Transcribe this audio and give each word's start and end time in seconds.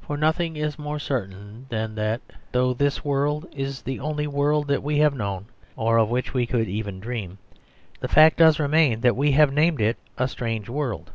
For 0.00 0.16
nothing 0.16 0.54
is 0.56 0.78
more 0.78 1.00
certain 1.00 1.66
than 1.70 1.96
that 1.96 2.20
though 2.52 2.72
this 2.72 3.04
world 3.04 3.48
is 3.52 3.82
the 3.82 3.98
only 3.98 4.28
world 4.28 4.68
that 4.68 4.80
we 4.80 4.98
have 4.98 5.12
known, 5.12 5.46
or 5.74 5.98
of 5.98 6.08
which 6.08 6.32
we 6.32 6.46
could 6.46 6.68
even 6.68 7.00
dream, 7.00 7.38
the 7.98 8.06
fact 8.06 8.36
does 8.36 8.60
remain 8.60 9.00
that 9.00 9.16
we 9.16 9.32
have 9.32 9.52
named 9.52 9.80
it 9.80 9.96
"a 10.18 10.28
strange 10.28 10.68
world." 10.68 11.10